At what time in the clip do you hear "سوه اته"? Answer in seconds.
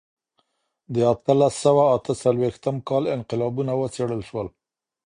1.65-2.13